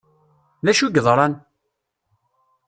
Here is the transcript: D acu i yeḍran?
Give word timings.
D 0.63 0.67
acu 0.71 0.85
i 0.87 0.89
yeḍran? 0.95 1.33